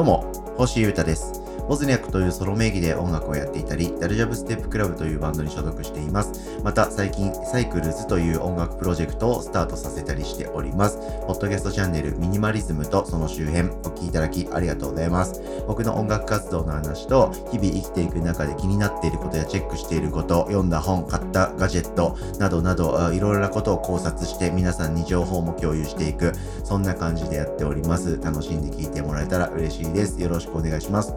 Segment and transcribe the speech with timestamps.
[0.00, 0.24] どうも、
[0.56, 1.49] 星優太です。
[1.70, 6.58] ボズニャックというソロ名義で音楽をやっていたり、ダルジャブステップクラブというバンドに所属しています。
[6.64, 10.98] また、最近、サイクルズという音楽プロジェクトをスタートさせたりしております。
[11.28, 15.40] ポッドキャストチャンネル、ミニマリズムとその周辺、お聴きいただきありがとうございます。
[15.68, 26.32] 僕の音楽活動の話と、日々生きていく中で気になっていることやチェックしていること、読んだ本、買ったガジェット、などなど、いろいろなことを考察して、皆さんに情報も共有していく、
[26.64, 28.18] そんな感じでやっております。
[28.20, 30.20] 楽しんで聴いてもらえたら嬉しいです。
[30.20, 31.14] よろしくお願いします。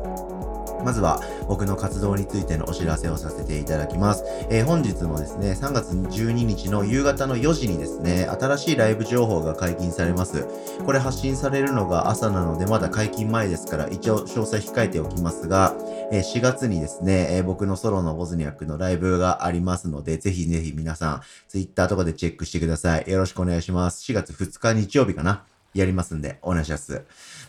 [0.83, 4.23] まずは僕の活動についてのお知らせをさせていただきます。
[4.49, 10.45] えー、本日もですね、3月12日の夕方の4時にですね、新しいライブ情報が解禁されます。
[10.85, 15.75] これ発信されるのが朝なのでまだ解禁前ですから一応詳細控えておきますが、
[16.11, 23.09] えー、4月にですね、えー、僕のソロのボズニャックのライブがありますので、ぜひぜひ皆さん、Twitter とかでチェックしてください。
[23.09, 24.11] よろしくお願いします。
[24.11, 25.52] 4月2日日曜日かな。
[25.73, 27.03] やりますんで、お願いします。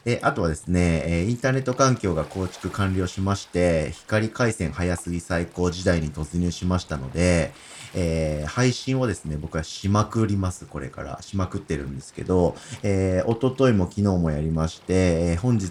[0.05, 7.53] で、あとはですね、えインターネット環境が構築完了しまして、光回線早すぎ最高時代に突入しましたので、
[7.95, 11.23] えー、配信をですね、僕はしまくります、これから。
[11.23, 15.67] しまくってるんですけど、えー、おとといも昨日もやりまして、えー、本日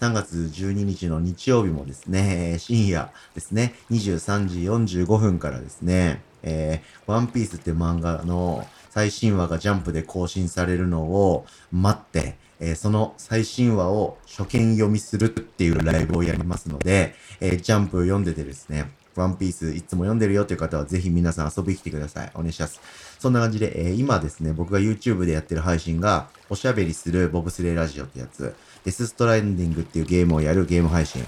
[0.00, 4.60] 3月12日の日曜日もですね、深夜ですね、23時
[5.04, 22.30] 45分からですね、えー、ワンピースって漫画の最新話がジャンプで更新されるのを待って、えー、その最新話を初見読みするっていうライブをやりますので、えー、ジャンプ読んでてですね、ワンピースいつも読んでるよという方はぜひ皆さん遊びに来てください。
[22.34, 22.80] お願いします。
[23.18, 31.26] そんな感じで、えー、今ですね、僕が YouTube でやってる配信が、おしゃべりするボブスレーラジオってやつ、デスストラインディングっていうゲームをやるゲーム配信。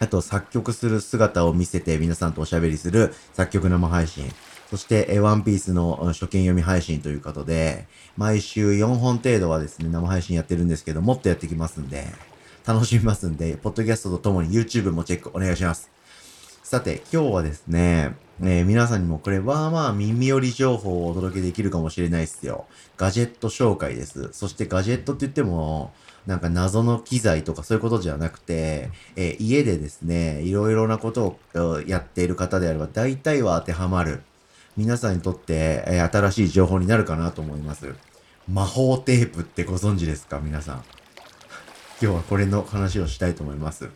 [0.00, 4.24] あと、作曲する姿を見せて皆さんとおしゃべりする作曲生配信。
[4.70, 12.06] そして、ワンピースの初見読み配信ということで、毎週4本程度はですね、生配信やってるんですけど、もっとやってきますんで、
[12.66, 15.90] 楽しみますんで、ポッドキャストとともに YouTube もチェックお願いします。
[16.70, 22.66] さて、今日はですね、えー、皆さんにもこれはまあ耳寄り情報をお届けできるかもしれないですよ。
[22.96, 24.28] ガジェット紹介です。
[24.30, 25.92] そしてガジェットって言っても、
[26.28, 34.22] なんか謎の機材とかそういうことじゃなくて、えー、家でですね、いろいろなことをやっている方であれば大体は当てはまる。
[34.76, 37.92] 皆さんにとって、えー、新しい情報になるかなと思います。
[38.46, 40.38] 魔法テープってご存知ですか？
[40.38, 40.84] 皆さん。
[42.00, 43.90] 今日はこれの話をしたいと思います。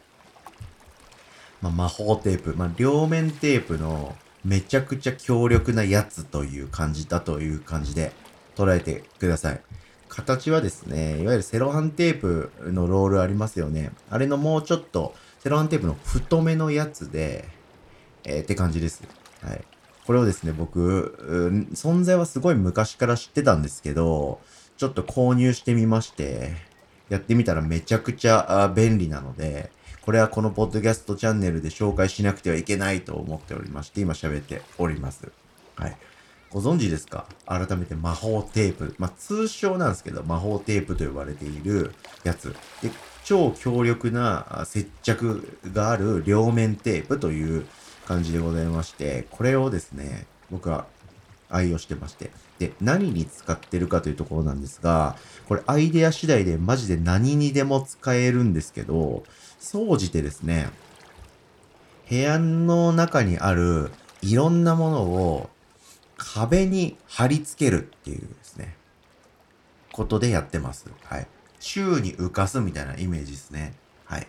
[1.65, 2.55] まあ、魔法テープ。
[2.57, 4.15] まあ、両面テープの
[4.45, 8.13] めちゃくちゃ強力なやつという感じだという感じで
[8.55, 9.61] 捉えてください。
[10.09, 13.93] 形はですね、いわゆるセロハンテープのロールありますよね。
[14.11, 17.49] あれのもうちょっと、セロハンテープの太めのやつで、
[18.25, 19.03] えー、って感じです。
[19.43, 19.65] はい。
[20.07, 24.39] これをですね、僕、存在はすごい昔から知ってたんですけど、
[24.77, 26.57] ちょっと購入してみまして、
[27.09, 29.71] やってみたらめちゃくちゃ便利なので、
[30.05, 35.33] これはこのポッドキャストチャンネルで紹介しなくてはいけないと思っておりまして、今喋っております。
[35.77, 35.97] はい。
[36.51, 37.25] ご存知ですか？
[37.47, 38.95] 改めて魔法テープ。
[38.99, 42.55] まあ、通称なんですけど、魔法テープと呼ばれているやつ。
[42.83, 42.91] で、
[43.25, 47.65] 超強力な接着がある両面テープという
[48.07, 50.85] 感じでございまして、これをですね、僕は
[51.49, 52.31] 愛用してまして。
[52.59, 55.17] で、何に使ってるかというところなんですが、
[55.49, 59.25] これアイデア次第でマジで何にでも使えるんですけど、
[59.59, 60.69] 総じてですね、
[62.09, 63.91] 部屋の中にある
[64.23, 65.51] いろんなものを
[66.17, 68.77] 壁に貼り付けるっていうですね、
[69.93, 70.87] ことでやってます。
[71.05, 71.27] はい。
[71.61, 73.75] 宙に浮かすみたいなイメージですね。
[74.05, 74.27] はい。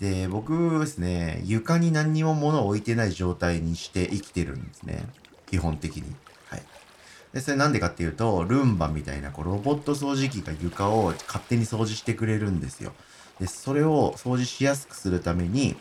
[0.00, 5.08] で、僕ですね、床に何にも物を置いてない状態にして生きてるんですね。
[5.46, 6.14] 基本的に。
[7.36, 12.94] で、それなんでかっていうと、ルンバみたいなこうロボット掃除機が床を勝手に掃除してくれるんですよ。
[13.38, 15.76] で、それを掃除しやすくするために、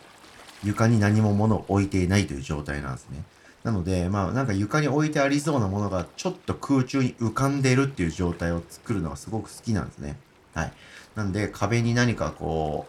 [0.65, 3.23] 床に何も物を置いていないという状態なんですね。
[3.63, 10.17] なので、まあなんか床に置いてありそうなものがちょっと空中に浮かんでるっていう状態を作るのがすごく好きなんですね。
[10.55, 10.73] はい。
[11.15, 12.85] なんで壁に何かこ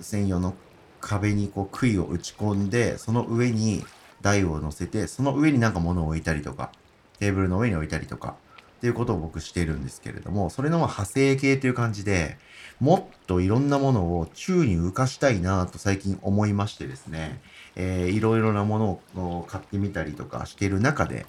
[0.00, 0.54] う、専用の
[1.00, 3.84] 壁にこう杭を打ち込んで、その上に
[4.22, 6.72] 台を乗せて、その上になんか物を置いたりとか、
[7.18, 8.36] テーブルの上に置いたりとか、
[8.76, 12.38] っていうことを僕してるんですけれども、それの派生系という感じで、
[12.78, 17.40] もっといろんなものを宙に浮かしたいなと最近思いましてですね、
[17.74, 21.24] えー、いろいろなものを買ってみたりとかしている中で、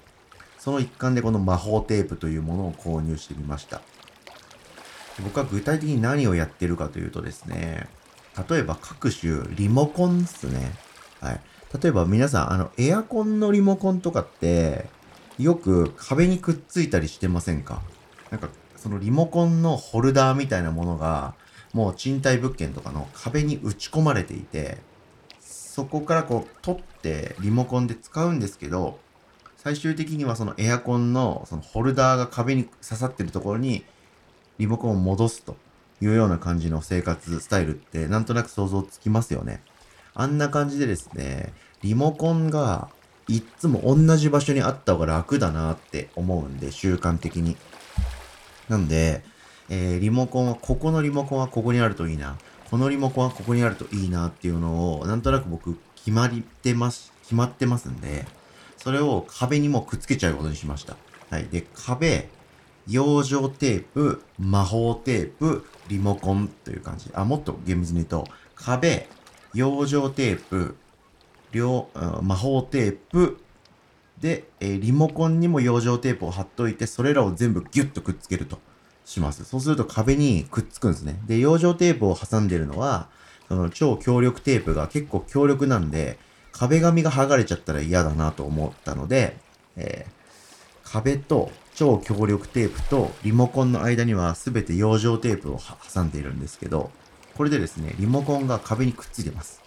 [0.58, 3.80] その一環でこの魔法テープというものを購入してみました。
[5.22, 7.88] 僕は具体的に何をやってるかというとですね、
[8.48, 10.72] 例えば各種リモコンですね。
[11.20, 11.40] はい。
[11.82, 14.86] 例えば皆さん、あの、エアコンのリモコンとかって、
[15.38, 17.80] よく壁にくっついたりしてませんか？
[18.30, 21.34] なんか、そのリモコンのホルダーみたいなものが、
[21.72, 24.78] もう賃貸物件とかの壁に打ち込まれていて、
[25.40, 28.98] そこからこう取ってリモコンで使うんですけど、
[29.56, 33.84] 最終的にはそのエアコンのそのホルダーが壁に刺さってるところに
[34.58, 35.56] リモコンを戻すと
[36.00, 39.62] いうような感じの生活スタイルってなんとなく想像つきますよね。
[40.14, 41.52] あんな感じでですね、
[41.82, 42.88] リモコンが
[43.28, 47.56] いっつも同じ場所にあった方が楽だなって思うんで、習慣的に。
[48.68, 49.22] なんで、
[49.68, 52.38] えー、リモコンは、ここのリモコンはここにあるといいな。
[52.70, 58.26] このリモコンはここにあるといいなっていうのを、なんとなく僕、決まってます、決まってますんで、
[58.78, 60.96] それを壁にもくっつけちゃうことにしました。
[61.30, 61.46] はい。
[61.48, 62.28] で、壁、
[62.88, 67.10] 養生テープ、魔法テープ、リモコンという感じ。
[67.12, 69.08] あ、もっと厳密に言うと、壁、
[69.52, 70.76] 養生テープ、
[71.52, 71.88] 両、
[72.22, 73.38] 魔法テープ、
[74.20, 78.58] で、え、リモコンにも養生テープを貼っといて、それらを全部ギュッとくっつけると
[79.04, 79.44] します。
[79.44, 81.20] そうすると壁にくっつくんですね。
[81.26, 83.08] で、養生テープを挟んでるのは、
[83.48, 86.18] その超強力テープが結構強力なんで、
[86.52, 89.36] 壁紙が剥がれちゃったら嫌だなと思ったので、
[89.76, 95.60] えー、壁と超強力テープとリモコンの間には全て養生テープを
[95.94, 96.90] 挟んでいるんですけど、
[97.36, 99.62] これでですね、リモコンが壁にくっついてます。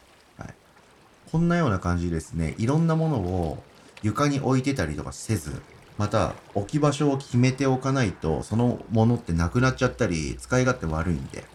[1.32, 3.64] こんなような感じですね、いろんなものを
[4.02, 5.62] 床に置いてたりとかせず、
[5.98, 11.46] また置き場所を決めておかないと、そのものってなくなっちゃったり、使い勝手悪いんで、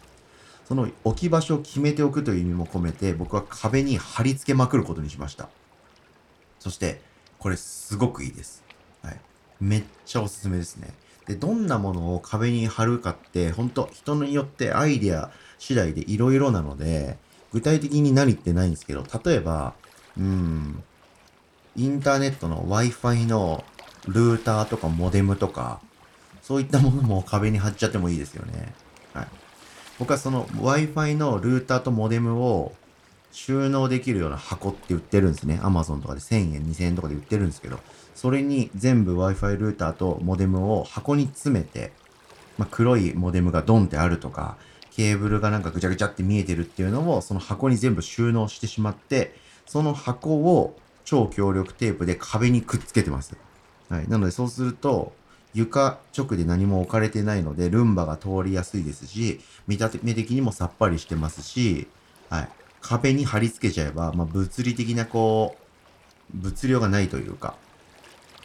[0.67, 5.49] その置き場所を決めておくという意味も込めて、僕は壁に貼り付けまくることにしました。
[6.59, 7.01] そして、
[7.39, 8.65] これすごくいいです。
[9.03, 9.21] はい。
[9.61, 10.95] めっちゃおすすめですね。
[11.27, 17.19] で、どんなものを壁に貼るかって、本当人によってアイディア次第で色々なので、
[17.53, 19.75] 具体的に何ってないんですけど、例えば、
[20.19, 20.83] うん、
[21.77, 23.65] インターネットの Wi-Fi の
[24.09, 25.81] ルーターとかモデムとか、
[26.43, 28.73] そういったものも壁に貼っちゃってもいいですよね。
[29.13, 29.27] はい。
[29.99, 32.75] 僕はその Wi-Fi のルーターとモデムを
[33.33, 35.59] 収納できるような箱って売ってるんですね。
[35.63, 37.79] Amazon とかで1000円、2000円とかで売ってるんですけど、
[38.15, 41.93] それに全部 Wi-Fi ルーターとモデムを箱に詰めて、
[42.57, 44.57] まあ、黒いモデムがドンってあるとか、
[44.97, 49.35] ケーブルがなんかぐちゃぐちゃって見えてるっていうのをその箱に全部収納してしまって、
[49.67, 53.37] その箱を超強力テープで壁にくっつけてます。
[53.91, 54.09] はい。
[54.09, 55.13] なのでそうすると、
[55.53, 61.89] 床直で何も置かれてないので、ルンバが通りやすいですし、見た目的にもさっぱりしてますし、
[62.31, 62.49] はい。
[62.81, 65.57] 壁に貼り付けちゃえば、まあ、物理的なこ
[66.35, 67.55] う、物量がないというか、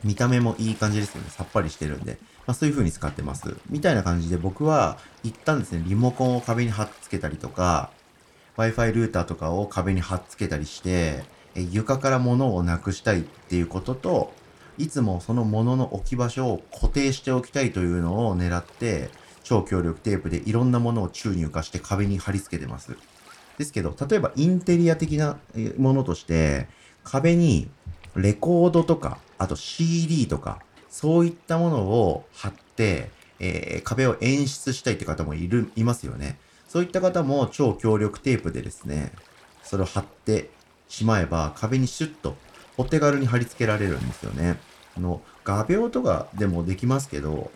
[0.04, 1.30] 見た目もいい感じですよね。
[1.30, 2.18] さっぱりしてるんで。
[2.48, 3.56] まあ、そういう風に使ってます。
[3.70, 7.92] みたいな感じで僕は一旦ですね、リモコンを壁に貼っつけたりとか、
[8.58, 11.24] Wi-Fi ルーターとかを壁に貼っつけたりして、
[11.56, 14.34] え床から物をなくしたいっていうことと、
[14.78, 19.10] いつもその物の置き場所を固定しておきたいというのを狙って、
[19.44, 22.96] 超強力テープでいろんなものを宙に浮かして壁に貼り付けてます。
[23.58, 25.38] ですけど、例えばインテリア的な
[25.78, 26.68] ものとして、
[27.04, 27.70] 壁に
[28.16, 30.60] レコードとか、あと CD とか、
[30.92, 33.10] そういったものを貼って、
[33.40, 36.38] えー、壁を演出したいって方もいる、いますよね。
[36.68, 39.14] そういった方も超強力テープでですね、
[39.64, 40.52] それを貼って
[40.90, 42.36] しまえば壁にシュッと
[42.78, 44.60] お手軽に貼り付けられるんですよね。
[44.98, 47.52] あの、画鋲とかでもできますけど、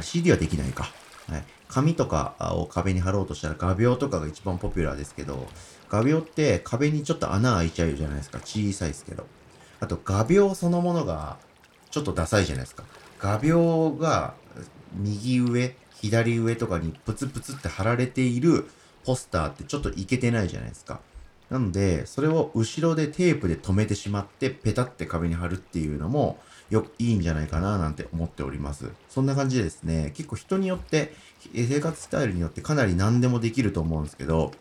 [0.00, 0.84] CD はできないか。
[1.28, 1.44] はい。
[1.68, 5.48] 紙とかを壁に貼ろうとしたら画鋲とかが一番ポピュラーですけど、
[5.88, 8.38] 画鋲って壁にちょっと穴開いちゃうじゃないですか。
[8.38, 9.26] 小さいですけど。
[9.80, 11.38] あと画鋲そのものが
[11.92, 12.82] ちょっとダサいじゃないですか。
[13.20, 14.34] 画鋲が
[14.96, 18.66] 右上、左上とかにプツプツって貼られている
[19.04, 21.00] ポスターってちょっといけてないじゃないですか。
[21.50, 28.90] なので、それを後ろでテープで留めてしまって、ペタって壁に貼るっていうのも、よく、いいんじゃないかななんて思っております。
[29.10, 31.14] そんな感じでですね、結構人によって、
[31.54, 34.52] 生活スタイルによってかなり何でもできると思うんですけど、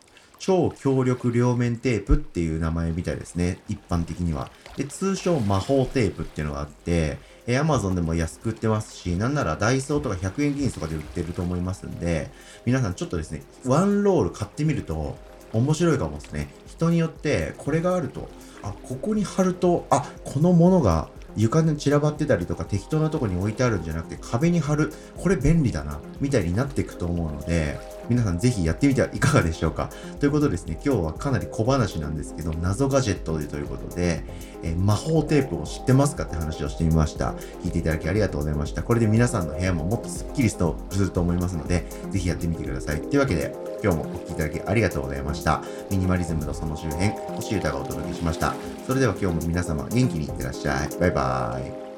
[0.42, 3.60] 超強力両面テープっていう名前みたいですね。
[3.70, 4.50] 一般的には。
[4.76, 12.32] で、通称魔法テープっていうのがあって、え Amazon でも安く売ってますし、なんならダイソーとか100円均一とかで売ってると思いますんで、
[12.66, 15.16] 皆さんちょっとですね、ワンロール買ってみると
[15.54, 16.50] 面白いかもですね。
[16.66, 18.28] 人によってこれがあると、
[18.64, 24.92] あ、ここに貼ると、あ、このものが床に散らばってたりとか適当なとこに置いてあるんじゃなくて壁に貼る。
[25.18, 26.00] これ便利だな。
[26.20, 27.80] みたいになっていくと思うので、
[28.10, 29.90] 皆さんぜひやってみてはいかがでしょうか？
[30.20, 34.24] ということでですね、今日はかなり小話なんですけど、謎ガジェットでということで、
[34.64, 37.34] えー、魔法テープを知ってますかって話をしてみました。
[37.64, 38.84] 聞いていただきありがとうございました。
[38.84, 40.58] これで皆さんの部屋ももっとスッキリす
[40.98, 43.02] ると思いますので、ぜひやってみてください。
[43.02, 45.64] というわけで、今日もお聴きいただきありがとうございました。
[45.90, 48.54] ミニマリズムのその周辺、星歌がお届けしました。
[48.86, 50.90] それでは今日も皆様元気にいってらっしゃい。
[51.00, 51.91] バイバーイ。